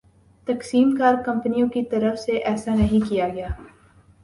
تقسیم 0.47 0.95
کار 0.95 1.15
کمپنیوں 1.25 1.67
کی 1.69 1.83
طرف 1.85 2.19
سے 2.19 2.37
ایسا 2.37 2.75
نہیں 2.75 3.09
کیا 3.09 3.29
گیا 3.29 3.47